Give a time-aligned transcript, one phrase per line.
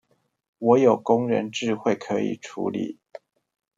[0.57, 2.97] 我有工人智慧可以處理